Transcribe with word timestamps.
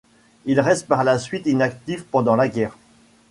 Il 0.45 0.59
reste 0.59 0.87
par 0.87 1.03
la 1.03 1.19
suite 1.19 1.45
inactif 1.45 2.05
pendant 2.05 2.35
la 2.35 2.47
guerre. 2.49 2.75